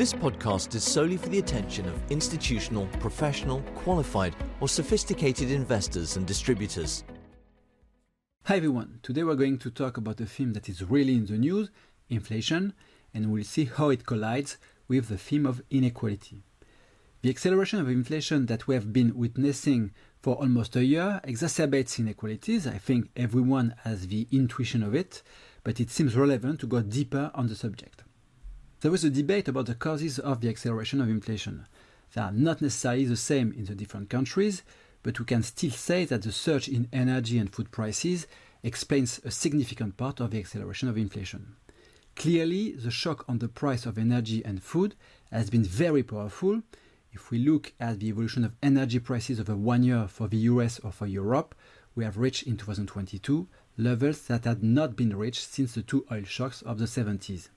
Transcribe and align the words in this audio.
This 0.00 0.14
podcast 0.14 0.74
is 0.74 0.82
solely 0.82 1.18
for 1.18 1.28
the 1.28 1.40
attention 1.40 1.86
of 1.86 2.10
institutional, 2.10 2.86
professional, 3.00 3.60
qualified, 3.74 4.34
or 4.58 4.66
sophisticated 4.66 5.50
investors 5.50 6.16
and 6.16 6.26
distributors. 6.26 7.04
Hi 8.44 8.56
everyone, 8.56 9.00
today 9.02 9.24
we're 9.24 9.34
going 9.34 9.58
to 9.58 9.70
talk 9.70 9.98
about 9.98 10.18
a 10.22 10.24
theme 10.24 10.54
that 10.54 10.70
is 10.70 10.82
really 10.82 11.16
in 11.16 11.26
the 11.26 11.36
news 11.36 11.68
inflation, 12.08 12.72
and 13.12 13.30
we'll 13.30 13.44
see 13.44 13.66
how 13.66 13.90
it 13.90 14.06
collides 14.06 14.56
with 14.88 15.08
the 15.08 15.18
theme 15.18 15.44
of 15.44 15.60
inequality. 15.68 16.44
The 17.20 17.28
acceleration 17.28 17.78
of 17.78 17.90
inflation 17.90 18.46
that 18.46 18.66
we 18.66 18.76
have 18.76 18.94
been 18.94 19.14
witnessing 19.14 19.90
for 20.22 20.36
almost 20.36 20.76
a 20.76 20.82
year 20.82 21.20
exacerbates 21.24 21.98
inequalities. 21.98 22.66
I 22.66 22.78
think 22.78 23.10
everyone 23.16 23.74
has 23.84 24.06
the 24.06 24.26
intuition 24.32 24.82
of 24.82 24.94
it, 24.94 25.22
but 25.62 25.78
it 25.78 25.90
seems 25.90 26.16
relevant 26.16 26.58
to 26.60 26.66
go 26.66 26.80
deeper 26.80 27.30
on 27.34 27.48
the 27.48 27.54
subject. 27.54 28.04
There 28.80 28.90
was 28.90 29.04
a 29.04 29.10
debate 29.10 29.46
about 29.46 29.66
the 29.66 29.74
causes 29.74 30.18
of 30.18 30.40
the 30.40 30.48
acceleration 30.48 31.02
of 31.02 31.10
inflation. 31.10 31.66
They 32.14 32.22
are 32.22 32.32
not 32.32 32.62
necessarily 32.62 33.04
the 33.04 33.14
same 33.14 33.52
in 33.52 33.66
the 33.66 33.74
different 33.74 34.08
countries, 34.08 34.62
but 35.02 35.18
we 35.18 35.26
can 35.26 35.42
still 35.42 35.70
say 35.70 36.06
that 36.06 36.22
the 36.22 36.32
surge 36.32 36.66
in 36.66 36.88
energy 36.90 37.36
and 37.36 37.52
food 37.52 37.70
prices 37.72 38.26
explains 38.62 39.20
a 39.22 39.30
significant 39.30 39.98
part 39.98 40.18
of 40.18 40.30
the 40.30 40.38
acceleration 40.38 40.88
of 40.88 40.96
inflation. 40.96 41.56
Clearly, 42.16 42.72
the 42.72 42.90
shock 42.90 43.26
on 43.28 43.38
the 43.38 43.48
price 43.48 43.84
of 43.84 43.98
energy 43.98 44.42
and 44.46 44.62
food 44.62 44.94
has 45.30 45.50
been 45.50 45.64
very 45.64 46.02
powerful. 46.02 46.62
If 47.12 47.30
we 47.30 47.38
look 47.38 47.74
at 47.80 48.00
the 48.00 48.08
evolution 48.08 48.46
of 48.46 48.56
energy 48.62 48.98
prices 48.98 49.38
over 49.38 49.56
one 49.56 49.82
year 49.82 50.08
for 50.08 50.26
the 50.26 50.38
US 50.38 50.78
or 50.78 50.90
for 50.90 51.06
Europe, 51.06 51.54
we 51.94 52.04
have 52.04 52.16
reached 52.16 52.44
in 52.44 52.56
2022 52.56 53.46
levels 53.76 54.22
that 54.28 54.44
had 54.44 54.62
not 54.62 54.96
been 54.96 55.14
reached 55.14 55.52
since 55.52 55.74
the 55.74 55.82
two 55.82 56.06
oil 56.10 56.24
shocks 56.24 56.62
of 56.62 56.78
the 56.78 56.86
70s. 56.86 57.50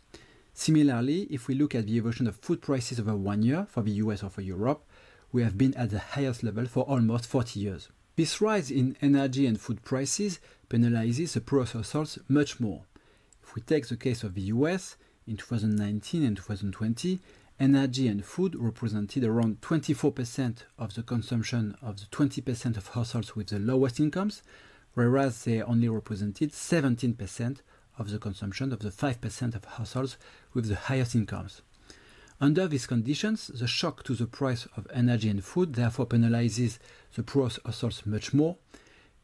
Similarly, 0.53 1.23
if 1.31 1.47
we 1.47 1.55
look 1.55 1.73
at 1.73 1.87
the 1.87 1.97
evolution 1.97 2.27
of 2.27 2.35
food 2.35 2.61
prices 2.61 2.99
over 2.99 3.15
one 3.15 3.41
year 3.41 3.65
for 3.69 3.81
the 3.81 3.91
US 3.91 4.23
or 4.23 4.29
for 4.29 4.41
Europe, 4.41 4.85
we 5.31 5.41
have 5.43 5.57
been 5.57 5.73
at 5.73 5.89
the 5.89 5.99
highest 5.99 6.43
level 6.43 6.65
for 6.65 6.83
almost 6.83 7.25
40 7.25 7.59
years. 7.59 7.89
This 8.15 8.39
rise 8.39 8.69
in 8.69 8.95
energy 9.01 9.47
and 9.47 9.59
food 9.59 9.83
prices 9.83 10.39
penalizes 10.69 11.33
the 11.33 11.41
poorest 11.41 11.73
households 11.73 12.19
much 12.27 12.59
more. 12.59 12.83
If 13.41 13.55
we 13.55 13.61
take 13.63 13.87
the 13.87 13.97
case 13.97 14.23
of 14.23 14.35
the 14.35 14.41
US, 14.53 14.95
in 15.25 15.37
2019 15.37 16.23
and 16.23 16.37
2020, 16.37 17.19
energy 17.59 18.07
and 18.07 18.23
food 18.23 18.55
represented 18.55 19.23
around 19.23 19.61
24% 19.61 20.57
of 20.77 20.93
the 20.93 21.01
consumption 21.01 21.75
of 21.81 21.99
the 21.99 22.05
20% 22.07 22.77
of 22.77 22.87
households 22.89 23.35
with 23.35 23.47
the 23.47 23.59
lowest 23.59 23.99
incomes, 23.99 24.43
whereas 24.93 25.43
they 25.43 25.61
only 25.61 25.89
represented 25.89 26.51
17% 26.51 27.57
of 27.97 28.09
the 28.09 28.19
consumption 28.19 28.73
of 28.73 28.79
the 28.79 28.89
5% 28.89 29.55
of 29.55 29.65
households 29.65 30.17
with 30.53 30.67
the 30.67 30.75
highest 30.75 31.15
incomes. 31.15 31.61
Under 32.41 32.67
these 32.67 32.87
conditions, 32.87 33.47
the 33.47 33.67
shock 33.67 34.03
to 34.03 34.15
the 34.15 34.27
price 34.27 34.67
of 34.75 34.87
energy 34.93 35.29
and 35.29 35.43
food 35.43 35.73
therefore 35.73 36.07
penalizes 36.07 36.79
the 37.15 37.23
poorest 37.23 37.59
households 37.65 38.05
much 38.05 38.33
more. 38.33 38.57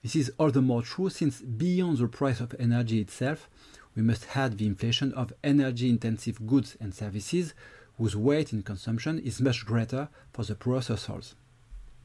This 0.01 0.15
is 0.15 0.31
all 0.37 0.51
the 0.51 0.61
more 0.61 0.81
true 0.81 1.09
since 1.09 1.41
beyond 1.41 1.97
the 1.97 2.07
price 2.07 2.39
of 2.39 2.55
energy 2.57 3.01
itself, 3.01 3.49
we 3.95 4.01
must 4.01 4.37
add 4.37 4.57
the 4.57 4.65
inflation 4.65 5.11
of 5.13 5.33
energy 5.43 5.89
intensive 5.89 6.47
goods 6.47 6.77
and 6.79 6.93
services 6.93 7.53
whose 7.97 8.15
weight 8.15 8.53
in 8.53 8.63
consumption 8.63 9.19
is 9.19 9.41
much 9.41 9.65
greater 9.65 10.07
for 10.31 10.45
the 10.45 10.55
poorest 10.55 10.87
households. 10.87 11.35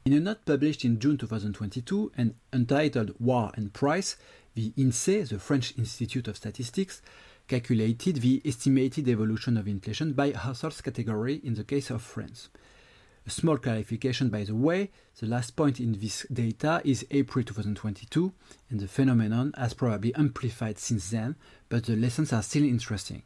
In 0.05 0.13
a 0.13 0.19
note 0.19 0.45
published 0.45 0.85
in 0.85 0.99
June 0.99 1.17
2022 1.17 2.11
and 2.15 2.35
entitled 2.53 3.15
War 3.19 3.49
and 3.55 3.73
Price, 3.73 4.17
the 4.53 4.71
INSEE, 4.77 5.23
the 5.23 5.39
French 5.39 5.75
Institute 5.79 6.27
of 6.27 6.37
Statistics, 6.37 7.01
calculated 7.47 8.17
the 8.17 8.39
estimated 8.45 9.07
evolution 9.07 9.57
of 9.57 9.67
inflation 9.67 10.13
by 10.13 10.31
households 10.33 10.81
category 10.81 11.41
in 11.43 11.55
the 11.55 11.63
case 11.63 11.89
of 11.89 12.03
France. 12.03 12.49
A 13.25 13.31
small 13.31 13.57
clarification, 13.57 14.29
by 14.29 14.43
the 14.43 14.53
way, 14.53 14.91
the 15.19 15.25
last 15.25 15.55
point 15.55 15.79
in 15.79 15.93
this 15.93 16.27
data 16.31 16.83
is 16.85 17.07
April 17.09 17.43
2022, 17.43 18.31
and 18.69 18.79
the 18.79 18.87
phenomenon 18.87 19.55
has 19.57 19.73
probably 19.73 20.13
amplified 20.13 20.77
since 20.77 21.09
then, 21.09 21.35
but 21.67 21.85
the 21.85 21.95
lessons 21.95 22.31
are 22.31 22.43
still 22.43 22.63
interesting. 22.63 23.23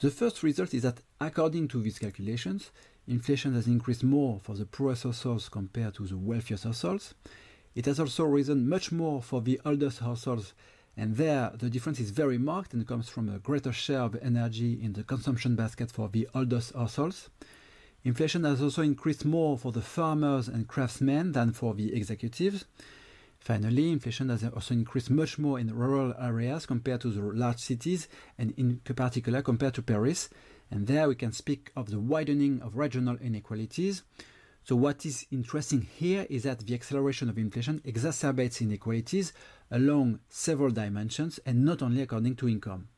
The 0.00 0.10
first 0.10 0.42
result 0.42 0.74
is 0.74 0.82
that, 0.82 1.00
according 1.22 1.68
to 1.68 1.80
these 1.80 1.98
calculations, 1.98 2.70
inflation 3.06 3.54
has 3.54 3.66
increased 3.66 4.04
more 4.04 4.40
for 4.40 4.54
the 4.54 4.66
poorest 4.66 5.02
households 5.04 5.48
compared 5.48 5.94
to 5.94 6.06
the 6.06 6.16
wealthiest 6.16 6.64
households. 6.64 7.14
It 7.74 7.86
has 7.86 7.98
also 7.98 8.24
risen 8.24 8.68
much 8.68 8.92
more 8.92 9.22
for 9.22 9.40
the 9.40 9.60
oldest 9.64 10.00
households, 10.00 10.52
and 10.96 11.16
there 11.16 11.52
the 11.54 11.70
difference 11.70 12.00
is 12.00 12.10
very 12.10 12.38
marked 12.38 12.74
and 12.74 12.86
comes 12.86 13.08
from 13.08 13.28
a 13.28 13.38
greater 13.38 13.72
share 13.72 14.02
of 14.02 14.16
energy 14.22 14.78
in 14.82 14.92
the 14.92 15.02
consumption 15.02 15.56
basket 15.56 15.90
for 15.90 16.08
the 16.08 16.28
oldest 16.34 16.74
households. 16.74 17.30
Inflation 18.04 18.44
has 18.44 18.60
also 18.60 18.82
increased 18.82 19.24
more 19.24 19.56
for 19.56 19.72
the 19.72 19.80
farmers 19.80 20.48
and 20.48 20.66
craftsmen 20.66 21.32
than 21.32 21.52
for 21.52 21.72
the 21.74 21.94
executives. 21.94 22.64
Finally, 23.38 23.90
inflation 23.90 24.28
has 24.28 24.44
also 24.44 24.74
increased 24.74 25.10
much 25.10 25.38
more 25.38 25.58
in 25.58 25.74
rural 25.74 26.14
areas 26.20 26.66
compared 26.66 27.00
to 27.00 27.10
the 27.10 27.20
large 27.20 27.58
cities, 27.58 28.08
and 28.38 28.52
in 28.56 28.80
particular 28.84 29.40
compared 29.40 29.74
to 29.74 29.82
Paris. 29.82 30.28
And 30.72 30.86
there 30.86 31.06
we 31.06 31.14
can 31.16 31.32
speak 31.32 31.70
of 31.76 31.90
the 31.90 32.00
widening 32.00 32.62
of 32.62 32.78
regional 32.78 33.18
inequalities. 33.18 34.04
So 34.64 34.74
what 34.74 35.04
is 35.04 35.26
interesting 35.30 35.82
here 35.82 36.26
is 36.30 36.44
that 36.44 36.60
the 36.60 36.72
acceleration 36.72 37.28
of 37.28 37.36
inflation 37.36 37.82
exacerbates 37.84 38.62
inequalities 38.62 39.34
along 39.70 40.20
several 40.30 40.70
dimensions 40.70 41.38
and 41.44 41.62
not 41.62 41.82
only 41.82 42.00
according 42.00 42.36
to 42.36 42.48
income. 42.48 42.88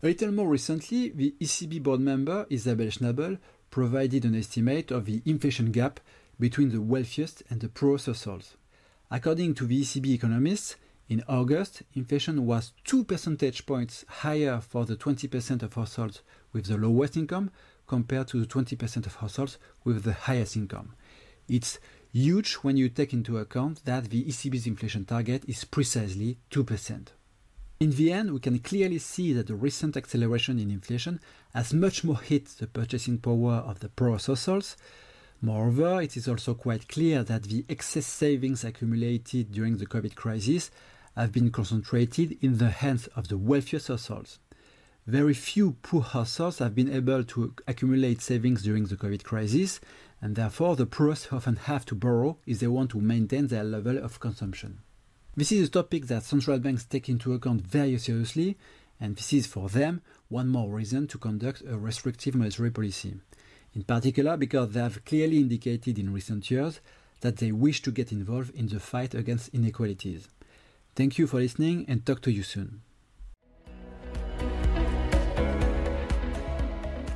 A 0.00 0.06
little 0.06 0.30
more 0.30 0.48
recently, 0.48 1.08
the 1.08 1.34
ECB 1.40 1.82
board 1.82 2.00
member 2.00 2.46
Isabel 2.50 2.86
Schnabel 2.86 3.38
provided 3.68 4.24
an 4.24 4.36
estimate 4.36 4.92
of 4.92 5.06
the 5.06 5.22
inflation 5.26 5.72
gap 5.72 5.98
between 6.38 6.70
the 6.70 6.80
wealthiest 6.80 7.42
and 7.50 7.60
the 7.60 7.68
poorest 7.68 8.06
households. 8.06 8.56
According 9.10 9.54
to 9.56 9.66
the 9.66 9.80
ECB 9.80 10.14
economists, 10.14 10.76
in 11.08 11.22
August, 11.28 11.82
inflation 11.94 12.46
was 12.46 12.72
2 12.84 13.04
percentage 13.04 13.64
points 13.64 14.04
higher 14.08 14.60
for 14.60 14.84
the 14.84 14.96
20% 14.96 15.62
of 15.62 15.74
households 15.74 16.22
with 16.52 16.66
the 16.66 16.76
lowest 16.76 17.16
income 17.16 17.52
compared 17.86 18.26
to 18.28 18.40
the 18.40 18.46
20% 18.46 19.06
of 19.06 19.14
households 19.16 19.58
with 19.84 20.02
the 20.02 20.12
highest 20.12 20.56
income. 20.56 20.94
It's 21.48 21.78
huge 22.12 22.54
when 22.54 22.76
you 22.76 22.88
take 22.88 23.12
into 23.12 23.38
account 23.38 23.84
that 23.84 24.10
the 24.10 24.24
ECB's 24.24 24.66
inflation 24.66 25.04
target 25.04 25.44
is 25.46 25.64
precisely 25.64 26.38
2%. 26.50 27.08
In 27.78 27.90
the 27.90 28.10
end, 28.10 28.32
we 28.32 28.40
can 28.40 28.58
clearly 28.58 28.98
see 28.98 29.32
that 29.34 29.46
the 29.46 29.54
recent 29.54 29.96
acceleration 29.96 30.58
in 30.58 30.70
inflation 30.72 31.20
has 31.54 31.72
much 31.72 32.02
more 32.02 32.18
hit 32.18 32.46
the 32.58 32.66
purchasing 32.66 33.18
power 33.18 33.56
of 33.56 33.78
the 33.78 33.90
poorest 33.90 34.26
households. 34.26 34.76
Moreover, 35.40 36.00
it 36.02 36.16
is 36.16 36.26
also 36.26 36.54
quite 36.54 36.88
clear 36.88 37.22
that 37.22 37.44
the 37.44 37.64
excess 37.68 38.06
savings 38.06 38.64
accumulated 38.64 39.52
during 39.52 39.76
the 39.76 39.86
COVID 39.86 40.16
crisis 40.16 40.70
have 41.16 41.32
been 41.32 41.50
concentrated 41.50 42.36
in 42.42 42.58
the 42.58 42.70
hands 42.70 43.06
of 43.08 43.28
the 43.28 43.38
wealthiest 43.38 43.88
households. 43.88 44.38
Very 45.06 45.34
few 45.34 45.76
poor 45.82 46.02
households 46.02 46.58
have 46.58 46.74
been 46.74 46.92
able 46.92 47.22
to 47.24 47.54
accumulate 47.66 48.20
savings 48.20 48.62
during 48.62 48.86
the 48.86 48.96
COVID 48.96 49.22
crisis, 49.22 49.80
and 50.20 50.34
therefore 50.34 50.76
the 50.76 50.86
poorest 50.86 51.32
often 51.32 51.56
have 51.56 51.84
to 51.86 51.94
borrow 51.94 52.38
if 52.44 52.58
they 52.58 52.66
want 52.66 52.90
to 52.90 53.00
maintain 53.00 53.46
their 53.46 53.64
level 53.64 53.98
of 53.98 54.20
consumption. 54.20 54.78
This 55.36 55.52
is 55.52 55.68
a 55.68 55.70
topic 55.70 56.06
that 56.06 56.24
central 56.24 56.58
banks 56.58 56.84
take 56.84 57.08
into 57.08 57.34
account 57.34 57.60
very 57.62 57.98
seriously, 57.98 58.56
and 58.98 59.16
this 59.16 59.32
is 59.32 59.46
for 59.46 59.68
them 59.68 60.02
one 60.28 60.48
more 60.48 60.70
reason 60.70 61.06
to 61.08 61.18
conduct 61.18 61.62
a 61.68 61.76
restrictive 61.78 62.34
monetary 62.34 62.70
policy. 62.70 63.14
In 63.74 63.84
particular, 63.84 64.36
because 64.36 64.72
they 64.72 64.80
have 64.80 65.04
clearly 65.04 65.38
indicated 65.38 65.98
in 65.98 66.12
recent 66.12 66.50
years 66.50 66.80
that 67.20 67.36
they 67.36 67.52
wish 67.52 67.82
to 67.82 67.90
get 67.90 68.12
involved 68.12 68.54
in 68.54 68.68
the 68.68 68.80
fight 68.80 69.14
against 69.14 69.54
inequalities. 69.54 70.28
Thank 70.96 71.18
you 71.18 71.26
for 71.26 71.36
listening 71.36 71.84
and 71.88 72.06
talk 72.06 72.22
to 72.22 72.32
you 72.32 72.42
soon. 72.42 72.80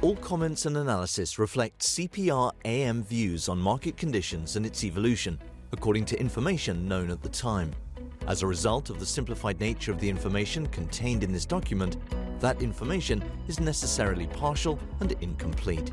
All 0.02 0.16
comments 0.16 0.66
and 0.66 0.76
analysis 0.76 1.38
reflect 1.38 1.80
CPR 1.80 2.52
AM 2.66 3.02
views 3.02 3.48
on 3.48 3.58
market 3.58 3.96
conditions 3.96 4.56
and 4.56 4.66
its 4.66 4.84
evolution, 4.84 5.38
according 5.72 6.04
to 6.06 6.20
information 6.20 6.86
known 6.86 7.10
at 7.10 7.22
the 7.22 7.30
time. 7.30 7.72
As 8.26 8.42
a 8.42 8.46
result 8.46 8.90
of 8.90 9.00
the 9.00 9.06
simplified 9.06 9.58
nature 9.60 9.92
of 9.92 9.98
the 9.98 10.10
information 10.10 10.66
contained 10.66 11.24
in 11.24 11.32
this 11.32 11.46
document, 11.46 11.96
that 12.38 12.60
information 12.60 13.24
is 13.48 13.60
necessarily 13.60 14.26
partial 14.26 14.78
and 15.00 15.12
incomplete. 15.22 15.90